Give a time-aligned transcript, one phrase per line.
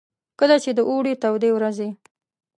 [0.39, 1.89] کله چې د اوړې تودې ورځې.